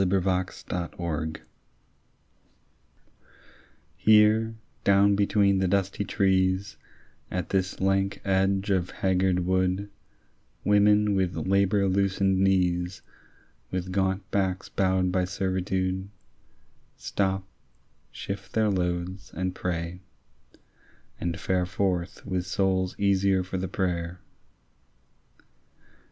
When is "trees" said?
6.03-6.77